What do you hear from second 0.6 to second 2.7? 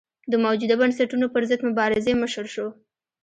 بنسټونو پرضد مبارزې مشر شو.